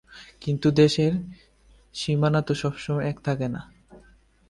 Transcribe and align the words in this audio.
কিন্তু, 0.41 0.71
দেশের 0.71 1.13
সীমানা 1.93 2.41
তো 2.41 2.53
সবসময় 2.55 3.05
এক 3.07 3.17
থাকে 3.23 3.47
না। 3.47 3.61